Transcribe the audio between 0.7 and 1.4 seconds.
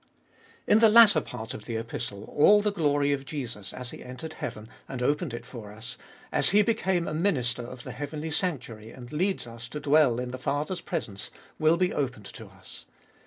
In the latter